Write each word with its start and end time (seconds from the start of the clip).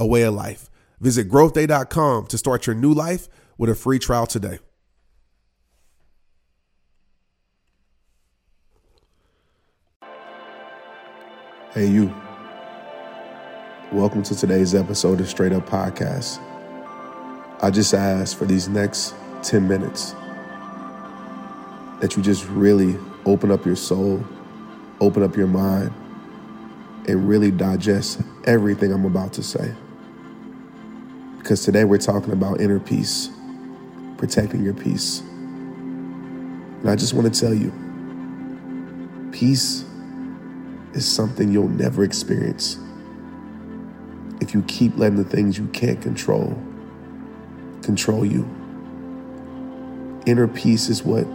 a 0.00 0.06
way 0.06 0.22
of 0.22 0.34
life. 0.34 0.70
Visit 1.00 1.28
growthday.com 1.28 2.26
to 2.26 2.38
start 2.38 2.66
your 2.66 2.76
new 2.76 2.92
life 2.92 3.28
with 3.56 3.68
a 3.70 3.74
free 3.74 3.98
trial 3.98 4.26
today. 4.26 4.58
Hey, 11.72 11.86
you. 11.86 12.14
Welcome 13.92 14.22
to 14.24 14.36
today's 14.36 14.74
episode 14.74 15.20
of 15.20 15.28
Straight 15.28 15.52
Up 15.52 15.68
Podcast. 15.68 16.40
I 17.60 17.70
just 17.70 17.92
ask 17.92 18.36
for 18.36 18.44
these 18.44 18.68
next 18.68 19.14
10 19.42 19.66
minutes 19.66 20.12
that 22.00 22.16
you 22.16 22.22
just 22.22 22.46
really 22.48 22.96
open 23.26 23.50
up 23.50 23.66
your 23.66 23.76
soul, 23.76 24.24
open 25.00 25.22
up 25.22 25.36
your 25.36 25.46
mind, 25.48 25.92
and 27.08 27.28
really 27.28 27.50
digest 27.50 28.20
everything 28.44 28.92
I'm 28.92 29.04
about 29.04 29.32
to 29.34 29.42
say. 29.42 29.74
Because 31.48 31.64
today 31.64 31.84
we're 31.84 31.96
talking 31.96 32.34
about 32.34 32.60
inner 32.60 32.78
peace, 32.78 33.30
protecting 34.18 34.62
your 34.62 34.74
peace. 34.74 35.20
And 35.20 36.90
I 36.90 36.94
just 36.94 37.14
want 37.14 37.32
to 37.32 37.40
tell 37.40 37.54
you 37.54 37.72
peace 39.32 39.82
is 40.92 41.10
something 41.10 41.50
you'll 41.50 41.70
never 41.70 42.04
experience 42.04 42.76
if 44.42 44.52
you 44.52 44.60
keep 44.64 44.98
letting 44.98 45.16
the 45.16 45.24
things 45.24 45.56
you 45.56 45.68
can't 45.68 46.02
control 46.02 46.50
control 47.80 48.26
you. 48.26 48.42
Inner 50.26 50.48
peace 50.48 50.90
is 50.90 51.02
what 51.02 51.26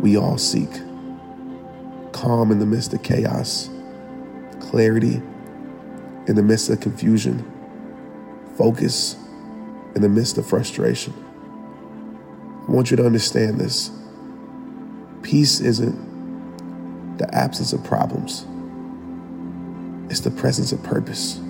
we 0.00 0.16
all 0.16 0.38
seek 0.38 0.70
calm 2.12 2.52
in 2.52 2.60
the 2.60 2.66
midst 2.66 2.94
of 2.94 3.02
chaos, 3.02 3.68
clarity 4.60 5.20
in 6.28 6.36
the 6.36 6.42
midst 6.44 6.70
of 6.70 6.78
confusion, 6.78 7.44
focus 8.56 9.16
in 9.94 10.02
the 10.02 10.08
midst 10.08 10.38
of 10.38 10.46
frustration. 10.46 11.12
I 12.66 12.70
want 12.70 12.90
you 12.90 12.96
to 12.96 13.06
understand 13.06 13.58
this. 13.58 13.90
Peace 15.22 15.60
isn't 15.60 17.18
the 17.18 17.32
absence 17.34 17.72
of 17.72 17.84
problems, 17.84 18.46
it's 20.10 20.20
the 20.20 20.30
presence 20.30 20.72
of 20.72 20.82
purpose. 20.82 21.40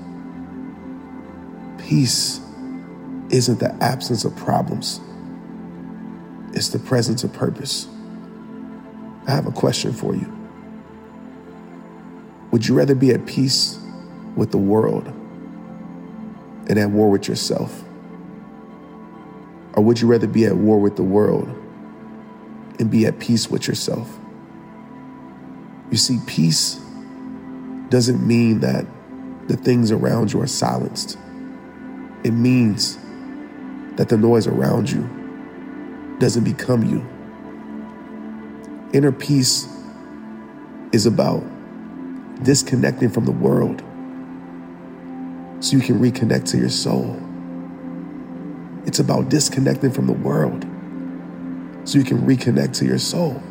Peace 1.79 2.41
isn't 3.31 3.61
the 3.61 3.75
absence 3.83 4.25
of 4.25 4.35
problems, 4.37 5.01
it's 6.53 6.69
the 6.69 6.79
presence 6.79 7.25
of 7.25 7.33
purpose. 7.33 7.89
I 9.27 9.31
have 9.31 9.47
a 9.47 9.53
question 9.53 9.93
for 9.93 10.15
you. 10.15 10.31
Would 12.51 12.67
you 12.69 12.75
rather 12.75 12.95
be 12.95 13.11
at 13.11 13.27
peace 13.27 13.79
with 14.37 14.51
the 14.51 14.59
world 14.59 15.07
and 16.69 16.79
at 16.79 16.91
war 16.91 17.11
with 17.11 17.27
yourself? 17.27 17.84
Or 19.75 19.83
would 19.83 20.01
you 20.01 20.07
rather 20.07 20.27
be 20.27 20.45
at 20.45 20.57
war 20.57 20.79
with 20.79 20.97
the 20.97 21.03
world 21.03 21.49
and 22.79 22.91
be 22.91 23.07
at 23.07 23.19
peace 23.19 23.51
with 23.51 23.67
yourself? 23.67 24.19
You 25.91 25.97
see, 25.97 26.19
peace 26.27 26.81
doesn't 27.89 28.27
mean 28.27 28.61
that 28.61 28.87
the 29.49 29.57
things 29.57 29.91
around 29.91 30.33
you 30.33 30.41
are 30.41 30.47
silenced. 30.47 31.19
It 32.25 32.31
means 32.31 32.99
that 33.97 34.09
the 34.09 34.17
noise 34.17 34.47
around 34.47 34.91
you 34.91 35.09
doesn't 36.19 36.45
become 36.45 36.85
you. 36.85 37.05
Inner 38.93 39.13
peace 39.13 39.69
is 40.93 41.07
about 41.07 41.43
disconnecting 42.43 43.11
from 43.11 43.25
the 43.25 43.33
world 43.33 43.83
so 45.61 45.77
you 45.77 45.83
can 45.83 45.99
reconnect 45.99 46.47
to 46.47 46.59
your 46.59 46.69
soul. 46.69 47.21
It's 48.87 48.99
about 48.99 49.29
disconnecting 49.29 49.91
from 49.93 50.07
the 50.07 50.13
world 50.13 50.67
so 51.85 51.99
you 51.99 52.05
can 52.05 52.23
reconnect 52.23 52.75
to 52.75 52.85
your 52.85 52.99
soul. 52.99 53.43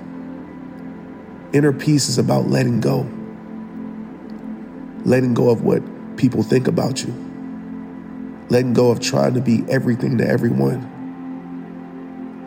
Inner 1.53 1.73
peace 1.73 2.09
is 2.09 2.17
about 2.17 2.47
letting 2.47 2.79
go, 2.81 3.07
letting 5.05 5.33
go 5.33 5.49
of 5.49 5.63
what 5.63 5.83
people 6.17 6.43
think 6.43 6.67
about 6.67 7.03
you, 7.03 7.13
letting 8.49 8.73
go 8.73 8.91
of 8.91 8.99
trying 8.99 9.33
to 9.35 9.41
be 9.41 9.63
everything 9.69 10.17
to 10.17 10.27
everyone, 10.27 10.89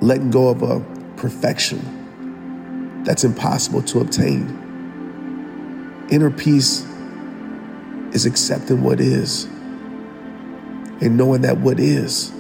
letting 0.01 0.31
go 0.31 0.49
of 0.49 0.63
a 0.63 0.81
perfection 1.17 3.03
that's 3.05 3.25
impossible 3.25 3.83
to 3.83 4.01
obtain. 4.01 4.49
Inner 6.11 6.31
peace 6.31 6.85
is 8.13 8.27
accepting 8.27 8.83
what 8.83 9.01
is 9.01 9.45
and 11.01 11.17
knowing 11.17 11.43
that 11.43 11.59
what 11.59 11.79
is 11.79 12.33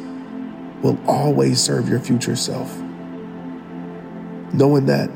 will 0.86 0.98
always 1.08 1.60
serve 1.60 1.88
your 1.88 1.98
future 1.98 2.36
self. 2.36 2.76
Knowing 4.52 4.86
that 4.86 5.10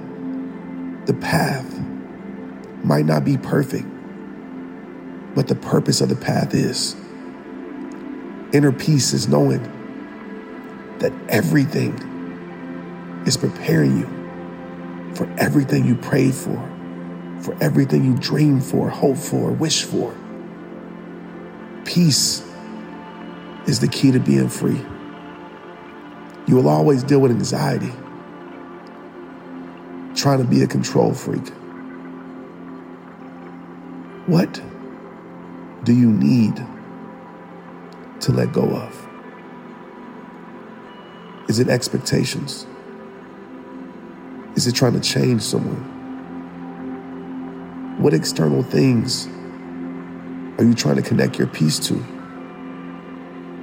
the 1.07 1.15
path 1.15 1.81
might 2.83 3.07
not 3.07 3.25
be 3.25 3.37
perfect, 3.37 3.87
but 5.37 5.47
the 5.47 5.55
purpose 5.55 6.01
of 6.01 6.09
the 6.09 6.17
path 6.17 6.55
is. 6.55 6.97
Inner 8.53 8.73
peace 8.73 9.13
is 9.13 9.29
knowing 9.29 9.63
that 10.99 11.13
everything 11.29 11.95
is 13.25 13.37
preparing 13.37 13.97
you 13.97 15.15
for 15.15 15.33
everything 15.39 15.87
you 15.87 15.95
prayed 15.95 16.35
for, 16.35 16.57
for 17.43 17.57
everything 17.63 18.05
you 18.05 18.17
dreamed 18.17 18.65
for, 18.65 18.91
hope 18.91 19.17
for, 19.17 19.53
wish 19.53 19.85
for. 19.85 20.17
Peace 21.85 22.45
is 23.69 23.79
the 23.79 23.89
key 23.89 24.11
to 24.11 24.19
being 24.19 24.49
free. 24.49 24.81
You 26.51 26.57
will 26.57 26.69
always 26.69 27.05
deal 27.05 27.21
with 27.21 27.31
anxiety, 27.31 27.93
trying 30.17 30.39
to 30.39 30.45
be 30.45 30.65
a 30.65 30.67
control 30.67 31.15
freak. 31.15 31.49
What 34.27 34.61
do 35.85 35.93
you 35.95 36.11
need 36.11 36.57
to 38.23 38.33
let 38.33 38.53
go 38.53 38.63
of? 38.63 39.09
Is 41.49 41.61
it 41.61 41.69
expectations? 41.69 42.67
Is 44.57 44.67
it 44.67 44.75
trying 44.75 44.95
to 44.95 45.01
change 45.01 45.43
someone? 45.43 45.85
What 48.01 48.13
external 48.13 48.65
things 48.65 49.29
are 50.59 50.65
you 50.65 50.75
trying 50.75 50.97
to 50.97 51.03
connect 51.03 51.39
your 51.39 51.47
peace 51.47 51.79
to? 51.87 51.95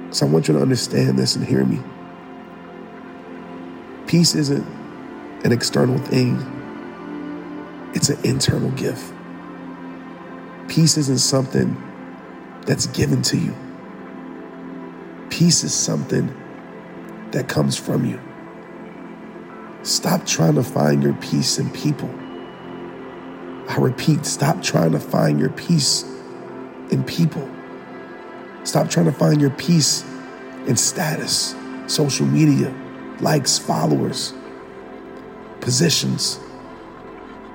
Because 0.04 0.22
I 0.22 0.24
want 0.24 0.48
you 0.48 0.54
to 0.54 0.62
understand 0.62 1.18
this 1.18 1.36
and 1.36 1.44
hear 1.44 1.66
me. 1.66 1.82
Peace 4.08 4.34
isn't 4.34 4.66
an 5.44 5.52
external 5.52 5.98
thing, 5.98 6.40
it's 7.94 8.08
an 8.08 8.18
internal 8.24 8.70
gift. 8.70 9.12
Peace 10.66 10.96
isn't 10.96 11.18
something 11.18 11.76
that's 12.62 12.86
given 12.86 13.20
to 13.20 13.36
you, 13.36 13.54
peace 15.28 15.62
is 15.62 15.74
something 15.74 16.34
that 17.32 17.48
comes 17.48 17.76
from 17.76 18.06
you. 18.06 18.18
Stop 19.82 20.24
trying 20.24 20.54
to 20.54 20.62
find 20.62 21.02
your 21.02 21.12
peace 21.12 21.58
in 21.58 21.68
people. 21.70 22.08
I 23.68 23.76
repeat, 23.76 24.24
stop 24.24 24.62
trying 24.62 24.92
to 24.92 25.00
find 25.00 25.38
your 25.38 25.50
peace 25.50 26.04
in 26.90 27.04
people. 27.04 27.46
Stop 28.64 28.88
trying 28.88 29.04
to 29.04 29.12
find 29.12 29.38
your 29.38 29.50
peace 29.50 30.02
in 30.66 30.78
status, 30.78 31.54
social 31.86 32.24
media, 32.24 32.74
likes, 33.20 33.58
followers, 33.58 34.32
positions. 35.60 36.40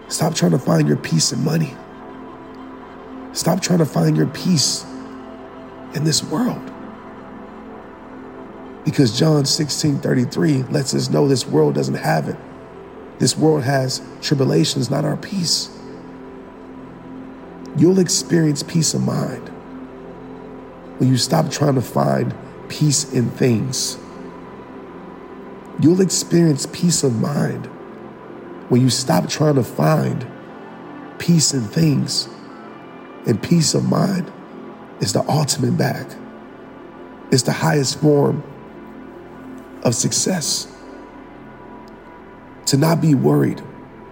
Stop 0.07 0.35
trying 0.35 0.51
to 0.51 0.59
find 0.59 0.87
your 0.87 0.97
peace 0.97 1.31
in 1.31 1.43
money. 1.43 1.75
Stop 3.33 3.61
trying 3.61 3.79
to 3.79 3.85
find 3.85 4.15
your 4.15 4.27
peace 4.27 4.85
in 5.95 6.03
this 6.03 6.23
world. 6.23 6.71
Because 8.85 9.17
John 9.17 9.45
16 9.45 9.99
33 9.99 10.63
lets 10.63 10.93
us 10.93 11.09
know 11.09 11.27
this 11.27 11.47
world 11.47 11.73
doesn't 11.73 11.95
have 11.95 12.27
it. 12.27 12.35
This 13.19 13.37
world 13.37 13.63
has 13.63 14.01
tribulations, 14.21 14.89
not 14.89 15.05
our 15.05 15.17
peace. 15.17 15.69
You'll 17.77 17.99
experience 17.99 18.61
peace 18.61 18.93
of 18.93 19.01
mind 19.01 19.49
when 20.99 21.09
you 21.09 21.17
stop 21.17 21.49
trying 21.49 21.75
to 21.75 21.81
find 21.81 22.35
peace 22.67 23.11
in 23.13 23.29
things. 23.31 23.97
You'll 25.79 26.01
experience 26.01 26.67
peace 26.71 27.03
of 27.03 27.19
mind 27.19 27.65
when 28.69 28.81
you 28.81 28.89
stop 28.89 29.27
trying 29.27 29.55
to 29.55 29.63
find 29.63 30.25
peace 31.17 31.53
in 31.53 31.61
things. 31.61 32.27
And 33.25 33.41
peace 33.41 33.73
of 33.73 33.87
mind 33.89 34.31
is 34.99 35.13
the 35.13 35.23
ultimate 35.29 35.77
bag, 35.77 36.07
it's 37.31 37.43
the 37.43 37.51
highest 37.51 37.99
form 37.99 38.43
of 39.83 39.95
success. 39.95 40.67
To 42.67 42.77
not 42.77 43.01
be 43.01 43.15
worried 43.15 43.61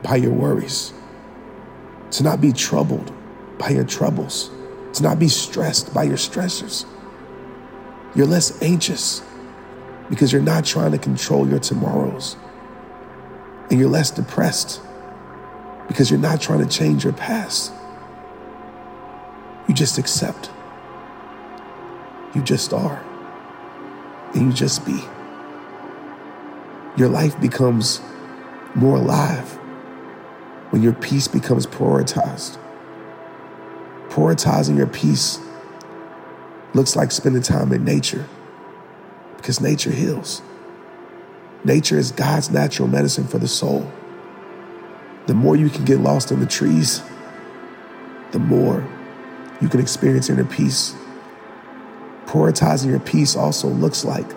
by 0.04 0.18
your 0.18 0.32
worries, 0.32 0.94
to 2.12 2.24
not 2.24 2.42
be 2.42 2.52
troubled 2.52 3.12
by 3.58 3.70
your 3.70 3.86
troubles, 3.86 4.50
to 4.94 5.04
not 5.04 5.20
be 5.20 5.28
stressed 5.28 5.94
by 5.94 6.04
your 6.04 6.18
stressors. 6.18 6.86
You're 8.16 8.28
less 8.28 8.62
anxious 8.62 9.22
because 10.12 10.34
you're 10.34 10.42
not 10.42 10.66
trying 10.66 10.92
to 10.92 10.98
control 10.98 11.48
your 11.48 11.58
tomorrows. 11.58 12.36
And 13.70 13.80
you're 13.80 13.90
less 13.90 14.12
depressed 14.12 14.82
because 15.88 16.12
you're 16.12 16.20
not 16.20 16.42
trying 16.42 16.60
to 16.60 16.68
change 16.68 17.06
your 17.06 17.14
past. 17.14 17.72
You 19.70 19.74
just 19.74 19.98
accept. 19.98 20.52
You 22.36 22.44
just 22.44 22.74
are. 22.74 23.02
And 24.34 24.48
you 24.48 24.54
just 24.54 24.86
be. 24.86 25.00
Your 26.98 27.08
life 27.08 27.40
becomes 27.40 28.02
more 28.76 28.98
alive 28.98 29.50
when 30.72 30.84
your 30.84 30.94
peace 30.94 31.30
becomes 31.30 31.66
prioritized. 31.66 32.58
Prioritizing 34.10 34.76
your 34.76 34.88
peace 34.88 35.40
looks 36.74 36.98
like 36.98 37.14
spending 37.14 37.42
time 37.42 37.72
in 37.72 37.86
nature 37.86 38.28
because 39.42 39.60
nature 39.60 39.92
heals. 39.92 40.44
Nature 41.64 41.98
is 41.98 42.12
God's 42.12 42.52
natural 42.52 42.88
medicine 42.88 43.28
for 43.28 43.40
the 43.40 43.48
soul. 43.48 43.92
The 45.26 45.34
more 45.34 45.56
you 45.56 45.70
can 45.70 45.84
get 45.84 46.00
lost 46.00 46.32
in 46.32 46.40
the 46.40 46.46
trees, 46.46 47.02
the 48.32 48.40
more 48.40 48.88
you 49.60 49.68
can 49.68 49.80
experience 49.80 50.30
inner 50.30 50.46
peace. 50.46 50.96
Prioritizing 52.26 52.90
your 52.90 53.00
peace 53.00 53.36
also 53.36 53.68
looks 53.68 54.06
like 54.06 54.30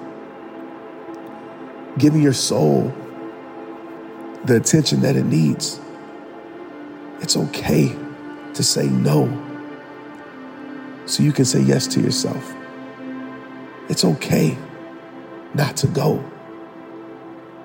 giving 1.98 2.22
your 2.22 2.32
soul 2.32 2.92
the 4.44 4.56
attention 4.56 5.00
that 5.02 5.16
it 5.16 5.24
needs. 5.24 5.80
It's 7.20 7.36
okay 7.36 7.94
to 8.54 8.62
say 8.62 8.86
no 8.88 9.28
so 11.06 11.22
you 11.22 11.32
can 11.32 11.44
say 11.44 11.60
yes 11.60 11.86
to 11.88 12.00
yourself. 12.00 12.54
It's 13.88 14.04
okay 14.04 14.56
not 15.54 15.76
to 15.78 15.86
go 15.86 16.22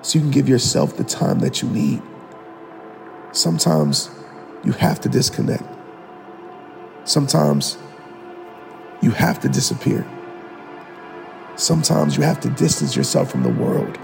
so 0.02 0.18
you 0.18 0.22
can 0.22 0.30
give 0.30 0.48
yourself 0.48 0.96
the 0.96 1.04
time 1.04 1.40
that 1.40 1.62
you 1.62 1.68
need. 1.68 2.02
Sometimes 3.32 4.10
you 4.64 4.72
have 4.72 5.00
to 5.00 5.08
disconnect. 5.08 5.64
Sometimes 7.04 7.76
you 9.02 9.10
have 9.10 9.40
to 9.40 9.48
disappear. 9.48 10.06
Sometimes 11.56 12.16
you 12.16 12.22
have 12.22 12.40
to 12.40 12.50
distance 12.50 12.96
yourself 12.96 13.30
from 13.30 13.42
the 13.42 13.50
world 13.50 13.98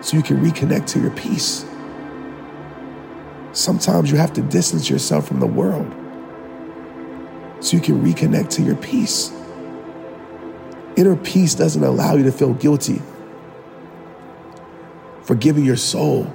so 0.00 0.16
you 0.16 0.22
can 0.22 0.38
reconnect 0.38 0.86
to 0.86 1.00
your 1.00 1.10
peace. 1.10 1.66
Sometimes 3.52 4.10
you 4.10 4.16
have 4.16 4.32
to 4.34 4.42
distance 4.42 4.88
yourself 4.88 5.28
from 5.28 5.40
the 5.40 5.46
world 5.46 5.92
so 7.60 7.76
you 7.76 7.82
can 7.82 8.02
reconnect 8.02 8.50
to 8.50 8.62
your 8.62 8.76
peace. 8.76 9.32
Inner 10.96 11.14
peace 11.14 11.54
doesn't 11.54 11.84
allow 11.84 12.14
you 12.14 12.24
to 12.24 12.32
feel 12.32 12.54
guilty 12.54 13.02
for 15.22 15.34
giving 15.34 15.64
your 15.64 15.76
soul 15.76 16.32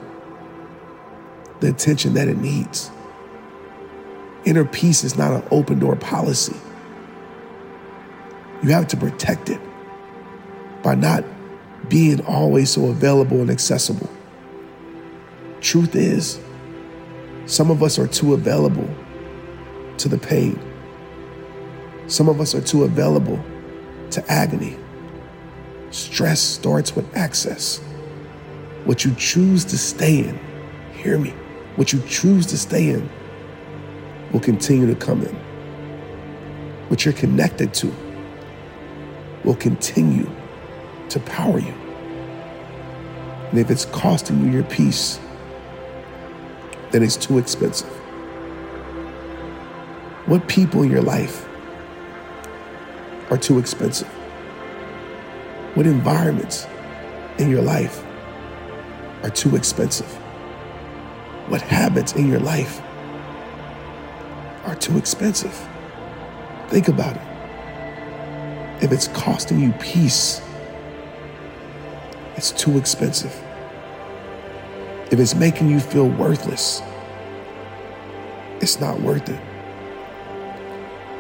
the 1.62 1.70
attention 1.70 2.14
that 2.14 2.28
it 2.28 2.38
needs. 2.38 2.92
Inner 4.46 4.66
peace 4.66 5.04
is 5.04 5.18
not 5.18 5.32
an 5.32 5.44
open 5.50 5.80
door 5.80 5.96
policy. 5.96 6.56
You 8.62 8.70
have 8.70 8.88
to 8.90 8.98
protect 8.98 9.50
it 9.50 9.60
by 10.84 10.94
not 10.94 11.24
being 11.90 12.24
always 12.26 12.70
so 12.70 12.88
available 12.88 13.42
and 13.42 13.50
accessible. 13.50 14.10
Truth 15.60 15.96
is, 15.96 16.40
some 17.48 17.72
of 17.72 17.82
us 17.82 17.98
are 17.98 18.08
too 18.08 18.36
available 18.36 18.88
to 19.98 20.08
the 20.08 20.18
pain. 20.20 20.60
Some 22.08 22.30
of 22.30 22.40
us 22.40 22.54
are 22.54 22.62
too 22.62 22.84
available 22.84 23.44
to 24.12 24.32
agony. 24.32 24.78
Stress 25.92 26.40
starts 26.40 26.96
with 26.96 27.16
access. 27.16 27.80
What 28.86 29.06
you 29.06 29.14
choose 29.16 29.66
to 29.66 29.78
stay 29.78 30.20
in, 30.20 30.40
hear 30.94 31.18
me, 31.18 31.34
what 31.76 31.94
you 31.94 32.02
choose 32.08 32.46
to 32.48 32.58
stay 32.58 32.90
in 32.90 33.10
will 34.32 34.40
continue 34.40 34.88
to 34.88 34.96
come 34.96 35.22
in. 35.24 35.36
What 36.88 37.06
you're 37.06 37.14
connected 37.14 37.74
to 37.76 37.94
will 39.44 39.56
continue 39.56 40.30
to 41.10 41.20
power 41.22 41.60
you. 41.60 41.74
And 43.50 43.60
if 43.60 43.70
it's 43.70 43.86
costing 43.86 44.46
you 44.46 44.52
your 44.52 44.64
peace, 44.64 45.20
then 46.92 47.04
it's 47.04 47.18
too 47.18 47.38
expensive. 47.38 47.90
What 50.26 50.48
people 50.48 50.84
in 50.84 50.92
your 50.92 51.02
life 51.02 51.48
are 53.32 53.38
too 53.38 53.58
expensive? 53.58 54.10
What 55.74 55.88
environments 55.88 56.68
in 57.38 57.50
your 57.50 57.62
life 57.62 58.04
are 59.24 59.30
too 59.30 59.56
expensive? 59.56 60.12
What 61.48 61.62
habits 61.62 62.14
in 62.14 62.28
your 62.28 62.42
life 62.42 62.82
are 64.66 64.76
too 64.76 64.98
expensive? 64.98 65.54
Think 66.68 66.90
about 66.90 67.16
it. 67.16 68.84
If 68.84 68.92
it's 68.92 69.08
costing 69.08 69.62
you 69.62 69.72
peace, 69.80 70.42
it's 72.36 72.52
too 72.52 72.78
expensive. 72.78 73.34
If 75.10 75.20
it's 75.20 75.36
making 75.36 75.70
you 75.70 75.80
feel 75.80 76.10
worthless, 76.10 76.82
it's 78.60 78.82
not 78.82 79.00
worth 79.00 79.30
it. 79.30 79.40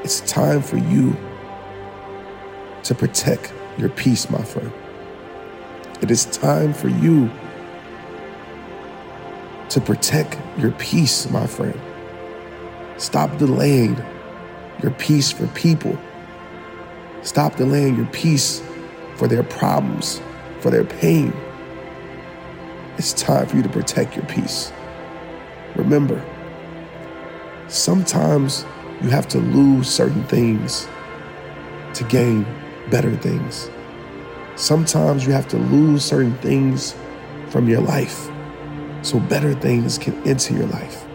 It's 0.04 0.19
time 0.22 0.62
for 0.62 0.78
you 0.78 1.16
to 2.83 2.95
protect 2.95 3.54
your 3.78 3.90
peace, 3.90 4.30
my 4.30 4.44
friend. 4.44 4.71
It 6.02 6.09
is 6.09 6.26
time 6.26 6.73
for 6.73 6.90
you 6.90 7.30
to 9.69 9.80
protect 9.80 10.38
your 10.57 10.71
peace, 10.71 11.30
my 11.30 11.45
friend. 11.47 11.80
Stop 12.97 13.38
delaying 13.38 13.97
your 14.81 14.92
peace 14.92 15.31
for 15.31 15.47
people. 15.47 15.97
Stop 17.21 17.56
delaying 17.56 17.95
your 17.95 18.07
peace 18.07 18.61
for 19.16 19.28
their 19.28 19.44
problems, 19.44 20.21
for 20.59 20.71
their 20.71 20.83
pain. 20.83 21.33
It's 22.97 23.14
time 23.14 23.45
for 23.45 23.57
you 23.57 23.64
to 23.64 23.69
protect 23.69 24.16
your 24.16 24.26
peace. 24.26 24.73
Remember, 25.76 26.23
sometimes 27.68 28.66
you 29.02 29.09
have 29.09 29.28
to 29.30 29.38
lose 29.40 29.90
certain 29.90 30.23
things 30.26 30.88
to 31.94 32.04
gain 32.06 32.45
better 32.90 33.16
things. 33.18 33.69
Sometimes 34.56 35.26
you 35.26 35.33
have 35.33 35.47
to 35.50 35.57
lose 35.57 36.04
certain 36.04 36.35
things 36.38 36.95
from 37.50 37.68
your 37.68 37.81
life 37.81 38.30
so 39.02 39.19
better 39.19 39.54
things 39.54 39.97
can 39.97 40.16
enter 40.28 40.54
your 40.54 40.68
life. 40.68 41.06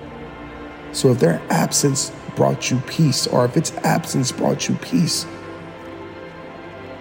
So 0.92 1.11
if 1.11 1.18
their 1.18 1.40
absence 1.50 2.12
brought 2.35 2.70
you 2.70 2.78
peace, 2.87 3.26
or 3.26 3.44
if 3.44 3.56
its 3.56 3.73
absence 3.78 4.32
brought 4.32 4.68
you 4.68 4.75
peace, 4.76 5.26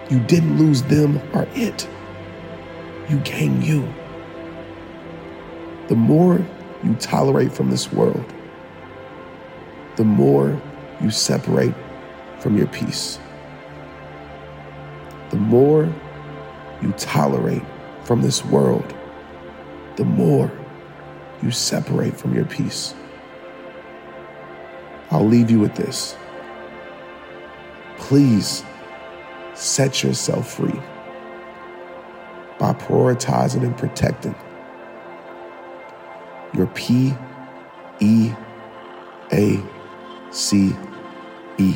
you 0.08 0.20
didn't 0.20 0.58
lose 0.58 0.82
them 0.82 1.20
or 1.34 1.48
it. 1.54 1.88
You 3.08 3.18
gain 3.18 3.62
you. 3.62 3.92
The 5.88 5.96
more 5.96 6.44
you 6.82 6.94
tolerate 6.94 7.52
from 7.52 7.70
this 7.70 7.92
world, 7.92 8.24
the 9.96 10.04
more 10.04 10.60
you 11.00 11.10
separate 11.10 11.74
from 12.38 12.56
your 12.56 12.66
peace. 12.68 13.18
The 15.30 15.36
more 15.36 15.92
you 16.82 16.92
tolerate 16.92 17.62
from 18.04 18.22
this 18.22 18.44
world, 18.44 18.94
the 19.96 20.04
more 20.04 20.52
you 21.42 21.50
separate 21.50 22.16
from 22.16 22.34
your 22.34 22.44
peace. 22.44 22.94
I'll 25.10 25.26
leave 25.26 25.50
you 25.50 25.58
with 25.58 25.74
this. 25.74 26.16
Please 27.98 28.64
set 29.54 30.02
yourself 30.02 30.54
free 30.54 30.80
by 32.58 32.72
prioritizing 32.72 33.62
and 33.62 33.76
protecting 33.76 34.34
your 36.54 36.66
P 36.68 37.14
E 38.00 38.32
A 39.32 39.62
C 40.30 40.72
E. 41.58 41.74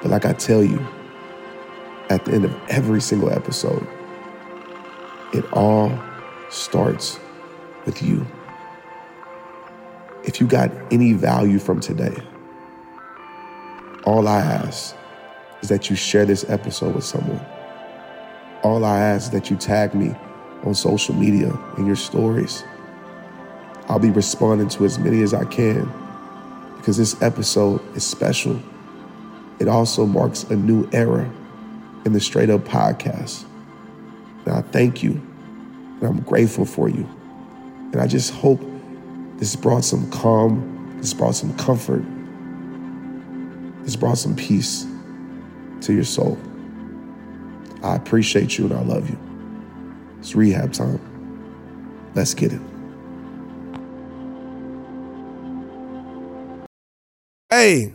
But 0.00 0.10
like 0.10 0.24
I 0.24 0.32
tell 0.32 0.62
you, 0.64 0.84
at 2.12 2.26
the 2.26 2.32
end 2.32 2.44
of 2.44 2.54
every 2.68 3.00
single 3.00 3.30
episode, 3.30 3.86
it 5.32 5.50
all 5.52 5.98
starts 6.50 7.18
with 7.86 8.02
you. 8.02 8.26
If 10.24 10.40
you 10.40 10.46
got 10.46 10.70
any 10.92 11.14
value 11.14 11.58
from 11.58 11.80
today, 11.80 12.14
all 14.04 14.28
I 14.28 14.40
ask 14.40 14.94
is 15.62 15.68
that 15.70 15.88
you 15.88 15.96
share 15.96 16.26
this 16.26 16.44
episode 16.50 16.94
with 16.94 17.04
someone. 17.04 17.44
All 18.62 18.84
I 18.84 19.00
ask 19.00 19.24
is 19.24 19.30
that 19.30 19.50
you 19.50 19.56
tag 19.56 19.94
me 19.94 20.14
on 20.64 20.74
social 20.74 21.14
media 21.14 21.58
in 21.78 21.86
your 21.86 21.96
stories. 21.96 22.62
I'll 23.88 23.98
be 23.98 24.10
responding 24.10 24.68
to 24.68 24.84
as 24.84 24.98
many 24.98 25.22
as 25.22 25.32
I 25.32 25.44
can 25.46 25.90
because 26.76 26.98
this 26.98 27.20
episode 27.22 27.80
is 27.96 28.04
special. 28.04 28.60
It 29.58 29.66
also 29.66 30.04
marks 30.04 30.44
a 30.44 30.56
new 30.56 30.88
era 30.92 31.32
in 32.04 32.12
the 32.12 32.20
Straight 32.20 32.50
Up 32.50 32.62
podcast. 32.62 33.44
And 34.44 34.54
I 34.54 34.62
thank 34.62 35.02
you 35.02 35.12
and 36.00 36.02
I'm 36.02 36.20
grateful 36.20 36.64
for 36.64 36.88
you. 36.88 37.08
And 37.92 37.96
I 37.96 38.06
just 38.06 38.32
hope 38.32 38.60
this 39.36 39.54
brought 39.54 39.84
some 39.84 40.10
calm, 40.10 40.96
this 41.00 41.14
brought 41.14 41.34
some 41.34 41.56
comfort, 41.56 42.02
this 43.84 43.96
brought 43.96 44.18
some 44.18 44.34
peace 44.34 44.86
to 45.82 45.92
your 45.92 46.04
soul. 46.04 46.38
I 47.82 47.96
appreciate 47.96 48.58
you 48.58 48.66
and 48.66 48.74
I 48.74 48.82
love 48.82 49.08
you. 49.10 49.18
It's 50.18 50.34
rehab 50.34 50.72
time. 50.72 51.00
Let's 52.14 52.34
get 52.34 52.52
it. 52.52 52.60
Hey, 57.50 57.94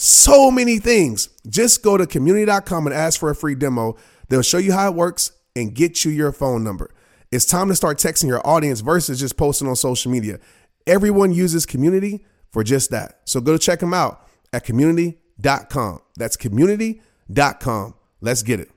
so 0.00 0.50
many 0.50 0.78
things. 0.78 1.28
Just 1.46 1.82
go 1.82 1.98
to 1.98 2.06
community.com 2.06 2.86
and 2.86 2.94
ask 2.94 3.20
for 3.20 3.28
a 3.28 3.34
free 3.34 3.54
demo. 3.54 3.96
They'll 4.30 4.40
show 4.40 4.56
you 4.56 4.72
how 4.72 4.88
it 4.88 4.94
works 4.94 5.32
and 5.54 5.74
get 5.74 6.04
you 6.06 6.10
your 6.10 6.32
phone 6.32 6.64
number. 6.64 6.94
It's 7.30 7.44
time 7.44 7.68
to 7.68 7.74
start 7.74 7.98
texting 7.98 8.26
your 8.28 8.44
audience 8.46 8.80
versus 8.80 9.20
just 9.20 9.36
posting 9.36 9.68
on 9.68 9.76
social 9.76 10.10
media. 10.10 10.38
Everyone 10.86 11.32
uses 11.32 11.66
community 11.66 12.24
for 12.50 12.64
just 12.64 12.90
that. 12.90 13.20
So 13.26 13.42
go 13.42 13.58
check 13.58 13.80
them 13.80 13.92
out 13.92 14.26
at 14.54 14.64
community.com. 14.64 16.00
That's 16.16 16.36
community.com. 16.36 17.94
Let's 18.22 18.42
get 18.42 18.60
it. 18.60 18.70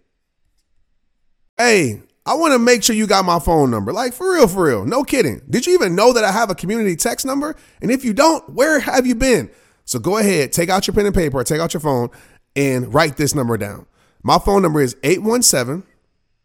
Hey, 1.58 2.02
I 2.26 2.34
want 2.34 2.52
to 2.52 2.60
make 2.60 2.84
sure 2.84 2.96
you 2.96 3.08
got 3.08 3.24
my 3.24 3.40
phone 3.40 3.72
number. 3.72 3.94
Like, 3.94 4.14
for 4.14 4.34
real, 4.34 4.48
for 4.48 4.66
real. 4.66 4.86
No 4.86 5.04
kidding. 5.04 5.42
Did 5.50 5.66
you 5.68 5.74
even 5.74 5.96
know 5.96 6.12
that 6.12 6.24
I 6.26 6.32
have 6.34 6.50
a 6.50 6.56
community 6.56 6.98
text 6.98 7.26
number? 7.26 7.56
And 7.82 7.92
if 7.92 8.04
you 8.04 8.14
don't, 8.14 8.50
where 8.50 8.80
have 8.80 9.08
you 9.08 9.16
been? 9.16 9.50
So 9.86 10.00
go 10.00 10.18
ahead, 10.18 10.52
take 10.52 10.70
out 10.70 10.88
your 10.88 10.94
pen 10.94 11.06
and 11.06 11.16
paper, 11.16 11.44
take 11.44 11.60
out 11.60 11.74
your 11.74 11.82
phone, 11.82 12.10
and 12.56 12.94
write 12.94 13.18
this 13.18 13.36
number 13.36 13.58
down. 13.58 13.86
My 14.22 14.40
phone 14.40 14.62
number 14.62 14.82
is 14.82 14.96
817 15.04 15.84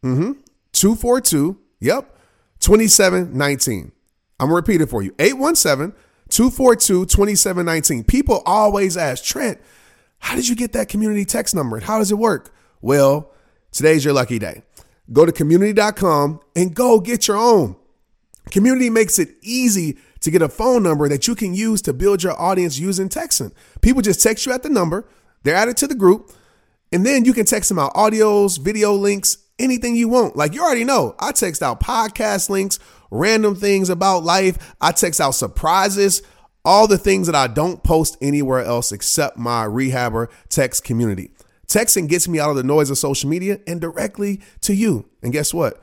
mm-hmm, 0.03 0.33
242 0.73 1.59
Yep. 1.81 2.17
2719. 2.61 3.93
I'm 4.41 4.49
going 4.49 4.51
to 4.51 4.55
repeat 4.55 4.81
it 4.81 4.89
for 4.89 5.03
you 5.03 5.15
817 5.19 5.97
242 6.29 7.07
2719. 7.07 8.05
People 8.05 8.43
always 8.45 8.97
ask, 8.97 9.25
Trent, 9.25 9.61
how 10.19 10.35
did 10.35 10.49
you 10.49 10.57
get 10.57 10.73
that 10.73 10.89
community 10.89 11.25
text 11.25 11.55
number 11.55 11.77
and 11.77 11.85
how 11.85 11.99
does 11.99 12.11
it 12.11 12.19
work? 12.19 12.53
Well, 12.81 13.33
today's 13.71 14.05
your 14.05 14.13
lucky 14.15 14.39
day. 14.39 14.63
Go 15.13 15.25
to 15.25 15.33
community.com 15.33 16.41
and 16.55 16.75
go 16.75 17.01
get 17.01 17.29
your 17.29 17.37
own. 17.37 17.77
Community 18.51 18.91
makes 18.91 19.19
it 19.19 19.31
easy 19.43 19.99
to 20.21 20.31
get 20.31 20.43
a 20.43 20.49
phone 20.49 20.83
number 20.83 21.09
that 21.09 21.27
you 21.27 21.35
can 21.35 21.55
use 21.55 21.83
to 21.83 21.93
build 21.93 22.23
your 22.23 22.41
audience 22.41 22.79
using 22.79 23.09
texting. 23.09 23.53
People 23.81 24.03
just 24.03 24.23
text 24.23 24.47
you 24.47 24.53
at 24.53 24.63
the 24.63 24.69
number, 24.69 25.07
they're 25.43 25.55
added 25.55 25.77
to 25.79 25.87
the 25.87 25.95
group, 25.95 26.33
and 26.93 27.05
then 27.05 27.25
you 27.25 27.33
can 27.33 27.45
text 27.45 27.69
them 27.69 27.79
out 27.79 27.95
audios, 27.95 28.59
video 28.59 28.93
links, 28.95 29.39
anything 29.59 29.97
you 29.97 30.09
want. 30.09 30.37
Like 30.37 30.55
you 30.55 30.63
already 30.63 30.85
know, 30.85 31.15
I 31.19 31.33
text 31.33 31.63
out 31.63 31.81
podcast 31.81 32.49
links, 32.51 32.79
random 33.11 33.55
things 33.55 33.91
about 33.91 34.25
life. 34.25 34.75
I 34.81 34.93
text 34.93 35.21
out 35.21 35.33
surprises, 35.33 36.23
all 36.65 36.87
the 36.87 36.99
things 36.99 37.27
that 37.27 37.37
I 37.37 37.47
don't 37.47 37.83
post 37.83 38.17
anywhere 38.21 38.61
else 38.61 38.93
except 38.93 39.39
my 39.39 39.65
rehabber 39.65 40.29
text 40.49 40.85
community. 40.85 41.31
Texting 41.67 42.09
gets 42.09 42.27
me 42.27 42.41
out 42.41 42.51
of 42.51 42.57
the 42.57 42.63
noise 42.63 42.91
of 42.91 42.97
social 42.97 43.29
media 43.29 43.61
and 43.67 43.81
directly 43.81 44.41
to 44.63 44.75
you. 44.75 45.09
And 45.23 45.33
guess 45.33 45.53
what? 45.53 45.83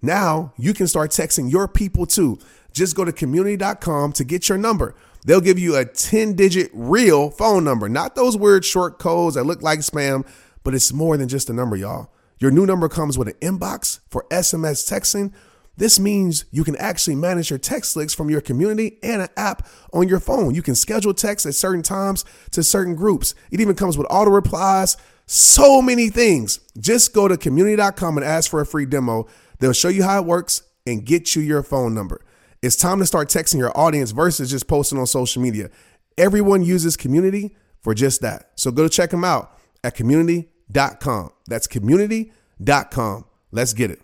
Now 0.00 0.52
you 0.56 0.74
can 0.74 0.86
start 0.86 1.10
texting 1.10 1.50
your 1.50 1.66
people 1.66 2.06
too. 2.06 2.38
Just 2.74 2.96
go 2.96 3.04
to 3.04 3.12
community.com 3.12 4.12
to 4.12 4.24
get 4.24 4.48
your 4.48 4.58
number. 4.58 4.94
They'll 5.24 5.40
give 5.40 5.58
you 5.58 5.76
a 5.76 5.86
10 5.86 6.34
digit 6.34 6.70
real 6.74 7.30
phone 7.30 7.64
number, 7.64 7.88
not 7.88 8.14
those 8.14 8.36
weird 8.36 8.64
short 8.64 8.98
codes 8.98 9.36
that 9.36 9.44
look 9.44 9.62
like 9.62 9.78
spam, 9.78 10.26
but 10.64 10.74
it's 10.74 10.92
more 10.92 11.16
than 11.16 11.28
just 11.28 11.48
a 11.48 11.54
number, 11.54 11.76
y'all. 11.76 12.10
Your 12.38 12.50
new 12.50 12.66
number 12.66 12.88
comes 12.88 13.16
with 13.16 13.28
an 13.28 13.34
inbox 13.34 14.00
for 14.10 14.26
SMS 14.30 14.90
texting. 14.90 15.32
This 15.76 15.98
means 15.98 16.44
you 16.50 16.62
can 16.62 16.76
actually 16.76 17.16
manage 17.16 17.50
your 17.50 17.58
text 17.58 17.96
links 17.96 18.12
from 18.12 18.28
your 18.28 18.40
community 18.40 18.98
and 19.02 19.22
an 19.22 19.28
app 19.36 19.66
on 19.92 20.08
your 20.08 20.20
phone. 20.20 20.54
You 20.54 20.62
can 20.62 20.74
schedule 20.74 21.14
texts 21.14 21.46
at 21.46 21.54
certain 21.54 21.82
times 21.82 22.24
to 22.50 22.62
certain 22.62 22.94
groups. 22.94 23.34
It 23.50 23.60
even 23.60 23.74
comes 23.74 23.96
with 23.96 24.06
auto 24.10 24.30
replies, 24.30 24.96
so 25.26 25.80
many 25.80 26.10
things. 26.10 26.60
Just 26.78 27.14
go 27.14 27.28
to 27.28 27.36
community.com 27.36 28.18
and 28.18 28.26
ask 28.26 28.50
for 28.50 28.60
a 28.60 28.66
free 28.66 28.86
demo. 28.86 29.26
They'll 29.58 29.72
show 29.72 29.88
you 29.88 30.02
how 30.02 30.20
it 30.20 30.26
works 30.26 30.62
and 30.86 31.04
get 31.04 31.34
you 31.34 31.42
your 31.42 31.62
phone 31.62 31.94
number. 31.94 32.20
It's 32.64 32.76
time 32.76 32.98
to 33.00 33.04
start 33.04 33.28
texting 33.28 33.58
your 33.58 33.76
audience 33.78 34.10
versus 34.12 34.50
just 34.50 34.66
posting 34.66 34.98
on 34.98 35.06
social 35.06 35.42
media. 35.42 35.68
Everyone 36.16 36.62
uses 36.62 36.96
community 36.96 37.54
for 37.82 37.92
just 37.92 38.22
that. 38.22 38.52
So 38.54 38.70
go 38.70 38.88
check 38.88 39.10
them 39.10 39.22
out 39.22 39.58
at 39.84 39.94
community.com. 39.94 41.30
That's 41.46 41.66
community.com. 41.66 43.24
Let's 43.52 43.74
get 43.74 43.90
it. 43.90 44.00